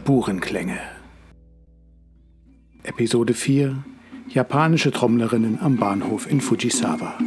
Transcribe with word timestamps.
Spurenklänge. 0.00 0.78
Episode 2.84 3.34
4 3.34 3.84
Japanische 4.28 4.92
Trommlerinnen 4.92 5.60
am 5.60 5.76
Bahnhof 5.76 6.26
in 6.26 6.40
Fujisawa. 6.40 7.18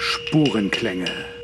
Spurenklänge. 0.00 1.35